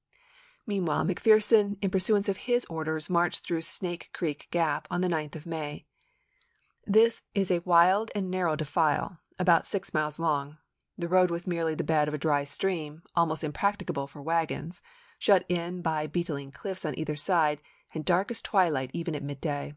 "Apla?8!a'" 0.00 0.62
Meanwhile 0.68 1.04
McPherson 1.06 1.76
in 1.82 1.90
pursuance 1.90 2.28
of 2.28 2.36
his 2.46 2.64
orders 2.66 3.10
marched 3.10 3.42
through 3.42 3.62
Snake 3.62 4.10
Creek 4.12 4.46
Gap 4.52 4.86
on 4.92 5.00
the 5.00 5.08
9th 5.08 5.34
of 5.34 5.44
May. 5.44 5.86
This 6.86 7.22
is 7.34 7.50
a 7.50 7.62
wild 7.64 8.12
and 8.14 8.30
narrow 8.30 8.54
defile, 8.54 9.18
about 9.40 9.66
six 9.66 9.92
1864. 9.92 10.00
miles 10.00 10.18
long; 10.20 10.58
the 10.96 11.08
road 11.08 11.32
was 11.32 11.48
merely 11.48 11.74
the 11.74 11.82
bed 11.82 12.06
of 12.06 12.14
a 12.14 12.16
dry 12.16 12.44
stream, 12.44 13.02
almost 13.16 13.42
impracticable 13.42 14.06
for 14.06 14.22
wagons, 14.22 14.80
shut 15.18 15.44
in 15.48 15.82
by 15.82 16.06
beetling 16.06 16.52
cliffs 16.52 16.84
on 16.84 16.96
either 16.96 17.16
side, 17.16 17.60
and 17.92 18.04
dark 18.04 18.30
as 18.30 18.40
twilight 18.40 18.92
even 18.94 19.16
at 19.16 19.24
midday. 19.24 19.74